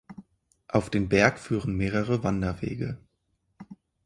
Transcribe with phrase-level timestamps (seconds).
[0.67, 2.97] Auf den Berg führen mehrere Wanderwege.